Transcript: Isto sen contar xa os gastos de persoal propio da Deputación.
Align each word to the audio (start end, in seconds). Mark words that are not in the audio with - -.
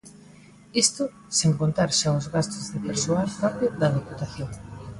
Isto 0.83 1.03
sen 1.39 1.51
contar 1.61 1.89
xa 1.99 2.09
os 2.19 2.25
gastos 2.35 2.65
de 2.73 2.79
persoal 2.87 3.27
propio 3.39 3.69
da 3.79 3.93
Deputación. 3.97 4.49